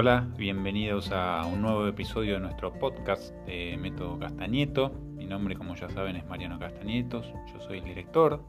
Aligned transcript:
Hola, 0.00 0.28
bienvenidos 0.36 1.10
a 1.10 1.44
un 1.44 1.60
nuevo 1.60 1.84
episodio 1.88 2.34
de 2.34 2.38
nuestro 2.38 2.72
podcast 2.72 3.34
de 3.46 3.76
Método 3.78 4.16
Castañeto. 4.16 4.92
Mi 5.16 5.26
nombre, 5.26 5.56
como 5.56 5.74
ya 5.74 5.90
saben, 5.90 6.14
es 6.14 6.24
Mariano 6.24 6.56
Castañetos. 6.56 7.26
Yo 7.52 7.58
soy 7.58 7.78
el 7.78 7.84
director 7.84 8.40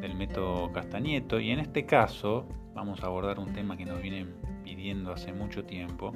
del 0.00 0.14
Método 0.14 0.70
Castañeto 0.70 1.40
y 1.40 1.50
en 1.50 1.58
este 1.58 1.84
caso 1.84 2.46
vamos 2.76 3.02
a 3.02 3.06
abordar 3.06 3.40
un 3.40 3.52
tema 3.52 3.76
que 3.76 3.86
nos 3.86 4.00
vienen 4.00 4.36
pidiendo 4.62 5.12
hace 5.12 5.32
mucho 5.32 5.64
tiempo, 5.64 6.12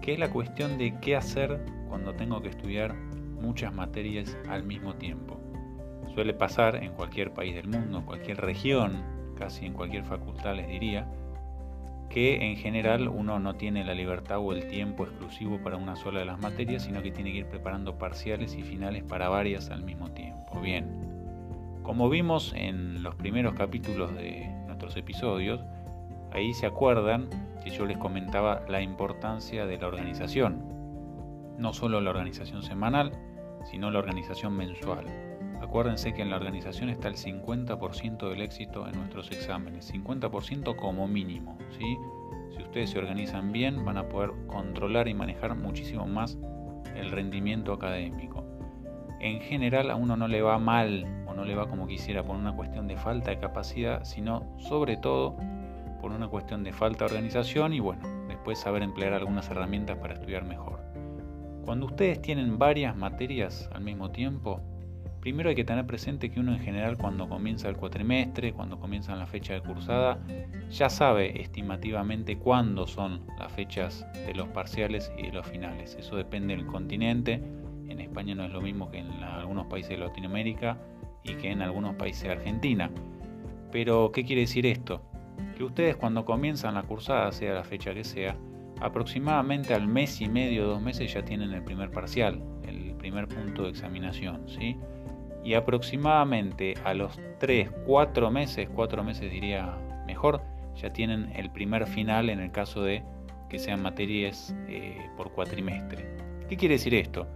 que 0.00 0.12
es 0.12 0.20
la 0.20 0.30
cuestión 0.30 0.78
de 0.78 1.00
qué 1.00 1.16
hacer 1.16 1.66
cuando 1.88 2.14
tengo 2.14 2.40
que 2.42 2.50
estudiar 2.50 2.94
muchas 2.94 3.74
materias 3.74 4.38
al 4.48 4.62
mismo 4.62 4.94
tiempo. 4.94 5.40
Suele 6.14 6.34
pasar 6.34 6.76
en 6.76 6.92
cualquier 6.92 7.34
país 7.34 7.56
del 7.56 7.66
mundo, 7.66 7.98
en 7.98 8.04
cualquier 8.04 8.40
región, 8.40 9.02
casi 9.36 9.66
en 9.66 9.72
cualquier 9.72 10.04
facultad 10.04 10.54
les 10.54 10.68
diría, 10.68 11.10
que 12.08 12.50
en 12.50 12.56
general 12.56 13.08
uno 13.08 13.38
no 13.38 13.54
tiene 13.56 13.84
la 13.84 13.94
libertad 13.94 14.38
o 14.38 14.52
el 14.52 14.68
tiempo 14.68 15.04
exclusivo 15.04 15.58
para 15.62 15.76
una 15.76 15.96
sola 15.96 16.20
de 16.20 16.24
las 16.24 16.38
materias, 16.38 16.82
sino 16.82 17.02
que 17.02 17.10
tiene 17.10 17.32
que 17.32 17.38
ir 17.38 17.46
preparando 17.46 17.98
parciales 17.98 18.54
y 18.54 18.62
finales 18.62 19.02
para 19.04 19.28
varias 19.28 19.70
al 19.70 19.82
mismo 19.82 20.10
tiempo. 20.12 20.60
Bien, 20.60 20.86
como 21.82 22.08
vimos 22.08 22.52
en 22.56 23.02
los 23.02 23.14
primeros 23.14 23.54
capítulos 23.54 24.14
de 24.14 24.48
nuestros 24.66 24.96
episodios, 24.96 25.60
ahí 26.32 26.52
se 26.54 26.66
acuerdan 26.66 27.28
que 27.62 27.70
yo 27.70 27.86
les 27.86 27.98
comentaba 27.98 28.62
la 28.68 28.80
importancia 28.80 29.66
de 29.66 29.78
la 29.78 29.86
organización, 29.86 30.62
no 31.58 31.72
solo 31.72 32.00
la 32.00 32.10
organización 32.10 32.62
semanal, 32.62 33.12
sino 33.64 33.90
la 33.90 33.98
organización 33.98 34.56
mensual. 34.56 35.25
Acuérdense 35.60 36.12
que 36.14 36.22
en 36.22 36.30
la 36.30 36.36
organización 36.36 36.90
está 36.90 37.08
el 37.08 37.16
50% 37.16 38.28
del 38.28 38.42
éxito 38.42 38.86
en 38.86 38.96
nuestros 38.96 39.30
exámenes, 39.30 39.92
50% 39.92 40.76
como 40.76 41.08
mínimo. 41.08 41.58
Si 41.70 42.62
ustedes 42.62 42.90
se 42.90 42.98
organizan 42.98 43.52
bien, 43.52 43.84
van 43.84 43.96
a 43.96 44.08
poder 44.08 44.32
controlar 44.46 45.08
y 45.08 45.14
manejar 45.14 45.54
muchísimo 45.56 46.06
más 46.06 46.38
el 46.94 47.10
rendimiento 47.10 47.72
académico. 47.72 48.44
En 49.20 49.40
general 49.40 49.90
a 49.90 49.96
uno 49.96 50.16
no 50.16 50.28
le 50.28 50.42
va 50.42 50.58
mal 50.58 51.06
o 51.26 51.34
no 51.34 51.44
le 51.44 51.54
va 51.54 51.68
como 51.68 51.86
quisiera 51.86 52.22
por 52.22 52.36
una 52.36 52.54
cuestión 52.54 52.86
de 52.86 52.96
falta 52.96 53.30
de 53.30 53.38
capacidad, 53.38 54.04
sino 54.04 54.46
sobre 54.58 54.96
todo 54.96 55.36
por 56.00 56.12
una 56.12 56.28
cuestión 56.28 56.62
de 56.64 56.72
falta 56.72 57.00
de 57.00 57.12
organización 57.12 57.72
y 57.72 57.80
bueno, 57.80 58.02
después 58.28 58.58
saber 58.58 58.82
emplear 58.82 59.14
algunas 59.14 59.50
herramientas 59.50 59.96
para 59.98 60.14
estudiar 60.14 60.44
mejor. 60.44 60.80
Cuando 61.64 61.86
ustedes 61.86 62.22
tienen 62.22 62.58
varias 62.58 62.96
materias 62.96 63.68
al 63.72 63.82
mismo 63.82 64.10
tiempo, 64.10 64.60
Primero 65.26 65.48
hay 65.48 65.56
que 65.56 65.64
tener 65.64 65.84
presente 65.88 66.30
que 66.30 66.38
uno 66.38 66.52
en 66.52 66.60
general 66.60 66.96
cuando 66.96 67.28
comienza 67.28 67.68
el 67.68 67.76
cuatrimestre, 67.76 68.52
cuando 68.52 68.78
comienza 68.78 69.16
la 69.16 69.26
fecha 69.26 69.54
de 69.54 69.60
cursada, 69.60 70.20
ya 70.70 70.88
sabe 70.88 71.42
estimativamente 71.42 72.38
cuándo 72.38 72.86
son 72.86 73.22
las 73.36 73.50
fechas 73.50 74.06
de 74.24 74.34
los 74.34 74.46
parciales 74.46 75.10
y 75.18 75.22
de 75.22 75.32
los 75.32 75.44
finales. 75.44 75.96
Eso 75.98 76.14
depende 76.14 76.54
del 76.54 76.64
continente. 76.64 77.42
En 77.88 77.98
España 77.98 78.36
no 78.36 78.44
es 78.44 78.52
lo 78.52 78.60
mismo 78.60 78.88
que 78.88 78.98
en 78.98 79.10
algunos 79.20 79.66
países 79.66 79.98
de 79.98 80.06
Latinoamérica 80.06 80.78
y 81.24 81.34
que 81.34 81.50
en 81.50 81.60
algunos 81.60 81.96
países 81.96 82.22
de 82.22 82.30
Argentina. 82.30 82.88
Pero, 83.72 84.12
¿qué 84.12 84.24
quiere 84.24 84.42
decir 84.42 84.64
esto? 84.64 85.02
Que 85.56 85.64
ustedes 85.64 85.96
cuando 85.96 86.24
comienzan 86.24 86.74
la 86.74 86.84
cursada, 86.84 87.32
sea 87.32 87.52
la 87.52 87.64
fecha 87.64 87.92
que 87.94 88.04
sea, 88.04 88.36
aproximadamente 88.80 89.74
al 89.74 89.88
mes 89.88 90.20
y 90.20 90.28
medio, 90.28 90.68
dos 90.68 90.80
meses 90.80 91.12
ya 91.12 91.24
tienen 91.24 91.52
el 91.52 91.64
primer 91.64 91.90
parcial, 91.90 92.40
el 92.62 92.94
primer 92.94 93.26
punto 93.26 93.64
de 93.64 93.70
examinación, 93.70 94.48
¿sí? 94.48 94.76
Y 95.46 95.54
aproximadamente 95.54 96.74
a 96.84 96.92
los 96.92 97.20
3, 97.38 97.70
4 97.86 98.30
meses, 98.32 98.68
4 98.74 99.04
meses 99.04 99.30
diría 99.30 99.78
mejor, 100.04 100.42
ya 100.74 100.92
tienen 100.92 101.30
el 101.36 101.50
primer 101.50 101.86
final 101.86 102.30
en 102.30 102.40
el 102.40 102.50
caso 102.50 102.82
de 102.82 103.04
que 103.48 103.60
sean 103.60 103.80
materias 103.80 104.56
eh, 104.66 104.98
por 105.16 105.30
cuatrimestre. 105.30 106.04
¿Qué 106.48 106.56
quiere 106.56 106.74
decir 106.74 106.96
esto? 106.96 107.28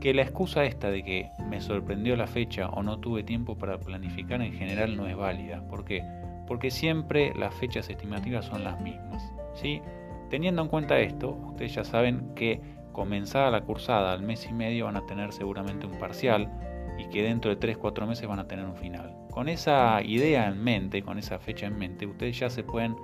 Que 0.00 0.14
la 0.14 0.22
excusa 0.22 0.64
esta 0.64 0.90
de 0.90 1.04
que 1.04 1.28
me 1.50 1.60
sorprendió 1.60 2.16
la 2.16 2.26
fecha 2.26 2.70
o 2.70 2.82
no 2.82 2.98
tuve 2.98 3.22
tiempo 3.24 3.58
para 3.58 3.78
planificar 3.78 4.40
en 4.40 4.54
general 4.54 4.96
no 4.96 5.06
es 5.06 5.14
válida. 5.14 5.62
¿Por 5.68 5.84
qué? 5.84 6.02
Porque 6.46 6.70
siempre 6.70 7.34
las 7.34 7.54
fechas 7.54 7.90
estimativas 7.90 8.46
son 8.46 8.64
las 8.64 8.80
mismas. 8.80 9.22
¿sí? 9.52 9.82
Teniendo 10.30 10.62
en 10.62 10.68
cuenta 10.68 10.98
esto, 10.98 11.32
ustedes 11.32 11.74
ya 11.74 11.84
saben 11.84 12.34
que 12.34 12.62
comenzada 12.92 13.50
la 13.50 13.60
cursada 13.60 14.14
al 14.14 14.22
mes 14.22 14.48
y 14.48 14.54
medio 14.54 14.86
van 14.86 14.96
a 14.96 15.04
tener 15.04 15.32
seguramente 15.32 15.86
un 15.86 15.98
parcial 15.98 16.50
y 16.96 17.08
que 17.08 17.22
dentro 17.22 17.54
de 17.54 17.58
3-4 17.58 18.06
meses 18.06 18.26
van 18.26 18.38
a 18.38 18.48
tener 18.48 18.64
un 18.64 18.76
final. 18.76 19.14
Con 19.30 19.48
esa 19.48 20.02
idea 20.02 20.46
en 20.48 20.62
mente, 20.62 21.02
con 21.02 21.18
esa 21.18 21.38
fecha 21.38 21.66
en 21.66 21.78
mente, 21.78 22.06
ustedes 22.06 22.38
ya 22.38 22.50
se 22.50 22.62
pueden 22.62 22.96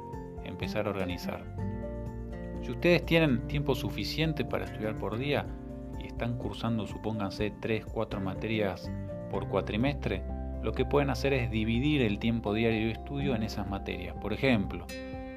empezar 0.45 0.87
a 0.87 0.91
organizar. 0.91 1.45
Si 2.63 2.71
ustedes 2.71 3.05
tienen 3.05 3.47
tiempo 3.47 3.75
suficiente 3.75 4.45
para 4.45 4.65
estudiar 4.65 4.97
por 4.97 5.19
día 5.19 5.47
y 6.01 6.07
están 6.07 6.39
cursando, 6.39 6.87
supónganse, 6.87 7.53
3-4 7.61 8.21
materias 8.21 8.91
por 9.31 9.49
cuatrimestre, 9.49 10.23
lo 10.63 10.73
que 10.73 10.87
pueden 10.87 11.11
hacer 11.11 11.35
es 11.35 11.51
dividir 11.51 12.01
el 12.01 12.19
tiempo 12.19 12.55
diario 12.55 12.87
de 12.87 12.93
estudio 12.93 13.35
en 13.35 13.43
esas 13.43 13.69
materias. 13.69 14.17
Por 14.21 14.33
ejemplo, 14.33 14.87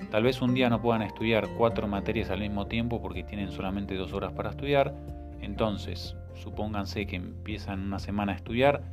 tal 0.10 0.24
vez 0.24 0.42
un 0.42 0.54
día 0.54 0.70
no 0.70 0.82
puedan 0.82 1.02
estudiar 1.02 1.50
4 1.58 1.88
materias 1.88 2.30
al 2.30 2.40
mismo 2.40 2.68
tiempo 2.68 3.02
porque 3.02 3.24
tienen 3.24 3.52
solamente 3.52 3.96
2 3.96 4.14
horas 4.14 4.32
para 4.32 4.52
estudiar, 4.52 4.96
entonces 5.42 6.16
supónganse 6.38 7.06
que 7.08 7.18
empiezan 7.18 7.82
una 7.82 8.00
semana 8.00 8.34
a 8.34 8.36
estudiar 8.36 8.84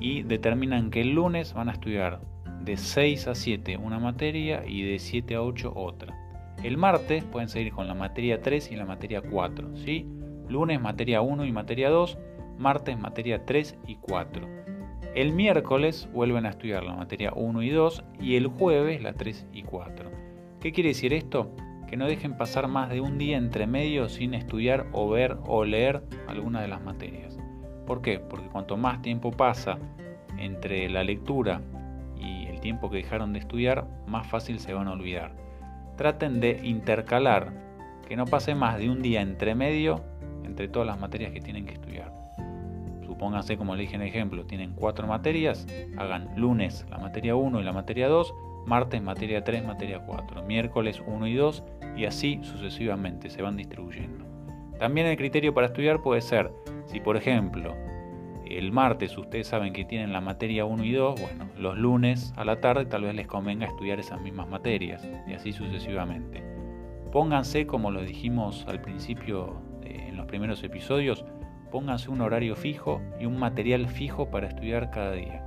y 0.00 0.22
determinan 0.22 0.90
que 0.90 1.00
el 1.00 1.14
lunes 1.14 1.54
van 1.54 1.68
a 1.68 1.72
estudiar 1.72 2.20
de 2.62 2.76
6 2.76 3.28
a 3.28 3.34
7 3.34 3.76
una 3.76 3.98
materia 3.98 4.64
y 4.66 4.82
de 4.82 4.98
7 4.98 5.34
a 5.34 5.42
8 5.42 5.72
otra. 5.74 6.14
El 6.62 6.76
martes 6.76 7.24
pueden 7.24 7.48
seguir 7.48 7.72
con 7.72 7.86
la 7.86 7.94
materia 7.94 8.40
3 8.40 8.72
y 8.72 8.76
la 8.76 8.86
materia 8.86 9.22
4, 9.22 9.76
¿sí? 9.76 10.06
Lunes 10.48 10.80
materia 10.80 11.20
1 11.20 11.44
y 11.44 11.52
materia 11.52 11.90
2, 11.90 12.18
martes 12.58 12.98
materia 12.98 13.44
3 13.44 13.76
y 13.86 13.96
4. 13.96 14.48
El 15.14 15.32
miércoles 15.32 16.08
vuelven 16.12 16.46
a 16.46 16.50
estudiar 16.50 16.82
la 16.82 16.94
materia 16.94 17.32
1 17.34 17.62
y 17.62 17.70
2 17.70 18.04
y 18.20 18.36
el 18.36 18.46
jueves 18.46 19.02
la 19.02 19.12
3 19.12 19.46
y 19.52 19.62
4. 19.62 20.10
¿Qué 20.60 20.72
quiere 20.72 20.88
decir 20.88 21.12
esto? 21.12 21.54
Que 21.94 21.98
no 21.98 22.08
dejen 22.08 22.36
pasar 22.36 22.66
más 22.66 22.90
de 22.90 23.00
un 23.00 23.18
día 23.18 23.36
entre 23.36 23.68
medio 23.68 24.08
sin 24.08 24.34
estudiar 24.34 24.88
o 24.90 25.08
ver 25.08 25.36
o 25.46 25.64
leer 25.64 26.02
alguna 26.26 26.60
de 26.60 26.66
las 26.66 26.82
materias. 26.82 27.38
¿Por 27.86 28.02
qué? 28.02 28.18
Porque 28.18 28.48
cuanto 28.48 28.76
más 28.76 29.00
tiempo 29.00 29.30
pasa 29.30 29.78
entre 30.36 30.90
la 30.90 31.04
lectura 31.04 31.60
y 32.20 32.46
el 32.46 32.58
tiempo 32.58 32.90
que 32.90 32.96
dejaron 32.96 33.32
de 33.32 33.38
estudiar, 33.38 33.86
más 34.08 34.26
fácil 34.26 34.58
se 34.58 34.74
van 34.74 34.88
a 34.88 34.92
olvidar. 34.92 35.36
Traten 35.96 36.40
de 36.40 36.62
intercalar, 36.64 37.52
que 38.08 38.16
no 38.16 38.24
pase 38.24 38.56
más 38.56 38.76
de 38.76 38.90
un 38.90 39.00
día 39.00 39.20
entre 39.20 39.54
medio 39.54 40.02
entre 40.42 40.66
todas 40.66 40.88
las 40.88 40.98
materias 40.98 41.30
que 41.30 41.40
tienen 41.40 41.64
que 41.64 41.74
estudiar. 41.74 42.12
Supónganse, 43.06 43.56
como 43.56 43.76
le 43.76 43.82
dije 43.82 43.94
en 43.94 44.02
el 44.02 44.08
ejemplo, 44.08 44.46
tienen 44.46 44.72
cuatro 44.74 45.06
materias, 45.06 45.64
hagan 45.96 46.30
lunes 46.34 46.86
la 46.90 46.98
materia 46.98 47.36
1 47.36 47.60
y 47.60 47.62
la 47.62 47.72
materia 47.72 48.08
2, 48.08 48.34
martes 48.66 49.00
materia 49.00 49.44
3, 49.44 49.64
materia 49.64 50.00
4, 50.00 50.42
miércoles 50.42 51.00
1 51.06 51.26
y 51.28 51.34
2 51.34 51.62
y 51.96 52.04
así 52.04 52.40
sucesivamente 52.42 53.30
se 53.30 53.42
van 53.42 53.56
distribuyendo. 53.56 54.24
También 54.78 55.06
el 55.06 55.16
criterio 55.16 55.54
para 55.54 55.68
estudiar 55.68 56.02
puede 56.02 56.20
ser, 56.20 56.52
si 56.86 57.00
por 57.00 57.16
ejemplo 57.16 57.74
el 58.44 58.72
martes 58.72 59.16
ustedes 59.16 59.46
saben 59.46 59.72
que 59.72 59.84
tienen 59.84 60.12
la 60.12 60.20
materia 60.20 60.64
1 60.64 60.84
y 60.84 60.92
2, 60.92 61.20
bueno, 61.20 61.48
los 61.56 61.78
lunes 61.78 62.32
a 62.36 62.44
la 62.44 62.60
tarde 62.60 62.84
tal 62.84 63.02
vez 63.02 63.14
les 63.14 63.26
convenga 63.26 63.66
estudiar 63.66 63.98
esas 63.98 64.20
mismas 64.20 64.48
materias 64.48 65.08
y 65.26 65.32
así 65.32 65.52
sucesivamente. 65.52 66.42
Pónganse, 67.10 67.66
como 67.66 67.90
lo 67.90 68.02
dijimos 68.02 68.66
al 68.68 68.80
principio 68.80 69.62
en 69.82 70.16
los 70.16 70.26
primeros 70.26 70.62
episodios, 70.62 71.24
pónganse 71.70 72.10
un 72.10 72.20
horario 72.20 72.54
fijo 72.54 73.00
y 73.18 73.26
un 73.26 73.38
material 73.38 73.88
fijo 73.88 74.30
para 74.30 74.48
estudiar 74.48 74.90
cada 74.90 75.12
día. 75.12 75.42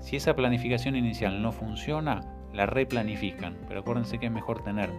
Si 0.00 0.16
esa 0.16 0.34
planificación 0.34 0.96
inicial 0.96 1.42
no 1.42 1.52
funciona, 1.52 2.20
la 2.52 2.66
replanifican, 2.66 3.56
pero 3.68 3.80
acuérdense 3.80 4.18
que 4.18 4.26
es 4.26 4.32
mejor 4.32 4.62
tener 4.64 4.90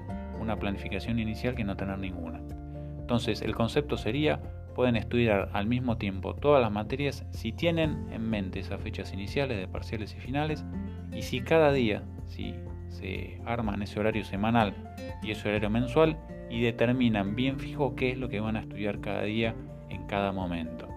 una 0.44 0.60
planificación 0.60 1.20
inicial 1.20 1.56
que 1.56 1.64
no 1.64 1.76
tener 1.76 1.98
ninguna. 1.98 2.42
Entonces, 3.00 3.42
el 3.42 3.56
concepto 3.56 3.98
sería, 3.98 4.40
pueden 4.76 4.96
estudiar 4.96 5.50
al 5.54 5.68
mismo 5.68 5.98
tiempo 5.98 6.36
todas 6.36 6.62
las 6.62 6.72
materias 6.72 7.26
si 7.32 7.52
tienen 7.52 8.08
en 8.12 8.30
mente 8.30 8.60
esas 8.60 8.82
fechas 8.82 9.14
iniciales 9.14 9.58
de 9.58 9.68
parciales 9.68 10.16
y 10.16 10.20
finales 10.20 10.66
y 11.12 11.22
si 11.22 11.42
cada 11.42 11.72
día, 11.72 12.04
si 12.28 12.56
se 12.90 13.42
arman 13.46 13.82
ese 13.82 14.00
horario 14.00 14.24
semanal 14.24 14.74
y 15.22 15.32
ese 15.32 15.50
horario 15.50 15.70
mensual 15.70 16.18
y 16.50 16.62
determinan 16.62 17.36
bien 17.36 17.60
fijo 17.60 17.96
qué 17.96 18.12
es 18.12 18.18
lo 18.18 18.30
que 18.30 18.40
van 18.40 18.56
a 18.56 18.62
estudiar 18.62 19.00
cada 19.00 19.24
día 19.24 19.56
en 19.90 20.06
cada 20.08 20.32
momento. 20.32 20.88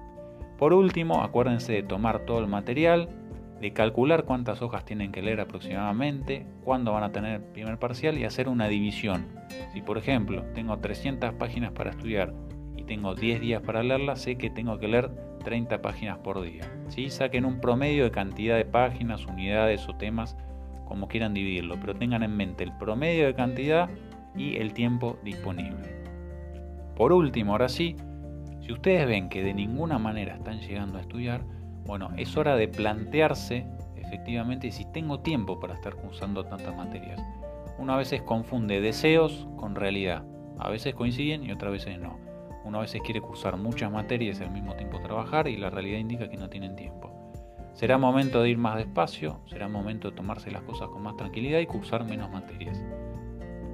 Por 0.58 0.72
último, 0.72 1.22
acuérdense 1.22 1.72
de 1.72 1.82
tomar 1.82 2.20
todo 2.20 2.40
el 2.40 2.46
material, 2.46 3.08
de 3.60 3.72
calcular 3.72 4.24
cuántas 4.24 4.60
hojas 4.62 4.84
tienen 4.84 5.12
que 5.12 5.22
leer 5.22 5.40
aproximadamente, 5.40 6.46
cuándo 6.62 6.92
van 6.92 7.04
a 7.04 7.12
tener 7.12 7.42
primer 7.52 7.78
parcial 7.78 8.18
y 8.18 8.24
hacer 8.24 8.48
una 8.48 8.68
división. 8.68 9.26
Si 9.72 9.80
por 9.80 9.98
ejemplo 9.98 10.42
tengo 10.54 10.78
300 10.78 11.34
páginas 11.34 11.72
para 11.72 11.90
estudiar 11.90 12.34
y 12.76 12.82
tengo 12.84 13.14
10 13.14 13.40
días 13.40 13.62
para 13.62 13.82
leerla, 13.82 14.16
sé 14.16 14.36
que 14.36 14.50
tengo 14.50 14.78
que 14.78 14.88
leer 14.88 15.10
30 15.44 15.80
páginas 15.80 16.18
por 16.18 16.42
día. 16.42 16.70
¿sí? 16.88 17.08
Saquen 17.08 17.44
un 17.44 17.60
promedio 17.60 18.04
de 18.04 18.10
cantidad 18.10 18.56
de 18.56 18.64
páginas, 18.64 19.26
unidades 19.26 19.88
o 19.88 19.94
temas, 19.94 20.36
como 20.84 21.08
quieran 21.08 21.34
dividirlo, 21.34 21.76
pero 21.80 21.94
tengan 21.94 22.22
en 22.22 22.36
mente 22.36 22.64
el 22.64 22.76
promedio 22.76 23.26
de 23.26 23.34
cantidad 23.34 23.88
y 24.36 24.56
el 24.56 24.72
tiempo 24.72 25.18
disponible. 25.24 26.04
Por 26.94 27.12
último, 27.12 27.52
ahora 27.52 27.68
sí, 27.68 27.96
si 28.60 28.72
ustedes 28.72 29.06
ven 29.06 29.28
que 29.28 29.42
de 29.42 29.54
ninguna 29.54 29.98
manera 29.98 30.34
están 30.34 30.60
llegando 30.60 30.98
a 30.98 31.02
estudiar, 31.02 31.42
bueno, 31.86 32.10
es 32.16 32.36
hora 32.36 32.56
de 32.56 32.68
plantearse 32.68 33.66
efectivamente 33.96 34.70
si 34.70 34.84
tengo 34.84 35.20
tiempo 35.20 35.58
para 35.60 35.74
estar 35.74 35.94
cursando 35.94 36.44
tantas 36.44 36.74
materias. 36.76 37.20
Una 37.78 37.94
a 37.94 37.98
veces 37.98 38.22
confunde 38.22 38.80
deseos 38.80 39.46
con 39.56 39.74
realidad. 39.74 40.24
A 40.58 40.70
veces 40.70 40.94
coinciden 40.94 41.44
y 41.44 41.52
otras 41.52 41.72
veces 41.72 41.98
no. 41.98 42.18
Uno 42.64 42.78
a 42.78 42.82
veces 42.82 43.02
quiere 43.02 43.20
cursar 43.20 43.56
muchas 43.56 43.92
materias 43.92 44.40
y 44.40 44.44
al 44.44 44.50
mismo 44.50 44.74
tiempo 44.74 45.00
trabajar 45.00 45.46
y 45.46 45.56
la 45.56 45.70
realidad 45.70 45.98
indica 45.98 46.28
que 46.28 46.36
no 46.36 46.48
tienen 46.48 46.74
tiempo. 46.74 47.12
Será 47.74 47.98
momento 47.98 48.42
de 48.42 48.50
ir 48.50 48.58
más 48.58 48.76
despacio, 48.76 49.40
será 49.46 49.68
momento 49.68 50.10
de 50.10 50.16
tomarse 50.16 50.50
las 50.50 50.62
cosas 50.62 50.88
con 50.88 51.02
más 51.02 51.16
tranquilidad 51.16 51.60
y 51.60 51.66
cursar 51.66 52.04
menos 52.04 52.30
materias. 52.30 52.82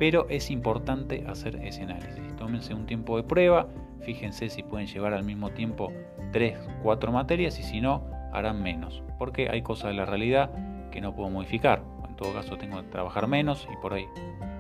Pero 0.03 0.27
es 0.29 0.51
importante 0.51 1.23
hacer 1.29 1.55
ese 1.63 1.85
análisis. 1.85 2.35
Tómense 2.35 2.75
un 2.75 2.87
tiempo 2.87 3.17
de 3.17 3.23
prueba, 3.23 3.69
fíjense 4.01 4.49
si 4.49 4.65
pueden 4.65 4.89
llevar 4.89 5.15
al 5.15 5.23
mismo 5.23 5.51
tiempo 5.51 5.93
3, 6.33 6.59
4 6.83 7.13
materias 7.13 7.57
y 7.61 7.63
si 7.63 7.81
no, 7.81 8.11
harán 8.33 8.65
menos. 8.65 9.05
Porque 9.17 9.49
hay 9.49 9.63
cosas 9.63 9.91
de 9.91 9.95
la 9.95 10.05
realidad 10.05 10.51
que 10.91 11.01
no 11.01 11.15
puedo 11.15 11.31
modificar. 11.31 11.85
En 12.09 12.17
todo 12.17 12.35
caso 12.35 12.57
tengo 12.57 12.83
que 12.83 12.89
trabajar 12.89 13.29
menos 13.29 13.69
y 13.73 13.77
por 13.81 13.93
ahí 13.93 14.07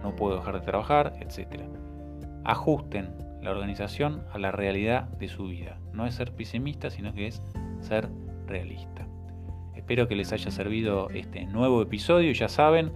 no 0.04 0.14
puedo 0.14 0.36
dejar 0.36 0.60
de 0.60 0.64
trabajar, 0.64 1.14
etc. 1.18 1.62
Ajusten 2.44 3.12
la 3.42 3.50
organización 3.50 4.22
a 4.32 4.38
la 4.38 4.52
realidad 4.52 5.08
de 5.08 5.26
su 5.26 5.48
vida. 5.48 5.80
No 5.92 6.06
es 6.06 6.14
ser 6.14 6.30
pesimista, 6.36 6.88
sino 6.88 7.12
que 7.14 7.26
es 7.26 7.42
ser 7.80 8.08
realista. 8.46 9.08
Espero 9.74 10.06
que 10.06 10.14
les 10.14 10.32
haya 10.32 10.52
servido 10.52 11.10
este 11.10 11.46
nuevo 11.46 11.82
episodio. 11.82 12.30
Ya 12.30 12.46
saben, 12.46 12.92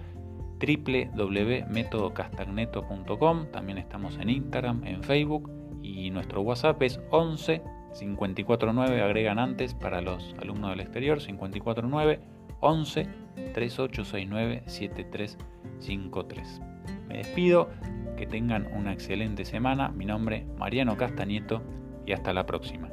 www.metodocastagneto.com. 0.58 3.46
También 3.52 3.78
estamos 3.78 4.18
en 4.18 4.30
Instagram, 4.30 4.86
en 4.86 5.02
Facebook 5.02 5.50
y 5.82 6.10
nuestro 6.10 6.42
WhatsApp 6.42 6.80
es 6.82 7.00
11 7.10 7.62
549. 7.98 9.02
Agregan 9.02 9.38
antes 9.38 9.74
para 9.74 10.00
los 10.00 10.34
alumnos 10.40 10.70
del 10.70 10.80
exterior 10.80 11.18
549 11.18 12.20
11 12.60 13.06
3869 13.54 14.62
7353. 14.66 16.60
Me 17.08 17.18
despido, 17.18 17.68
que 18.16 18.26
tengan 18.26 18.66
una 18.72 18.92
excelente 18.92 19.44
semana. 19.44 19.90
Mi 19.90 20.06
nombre 20.06 20.46
Mariano 20.58 20.96
Castañeto 20.96 21.62
y 22.06 22.12
hasta 22.12 22.32
la 22.32 22.46
próxima. 22.46 22.88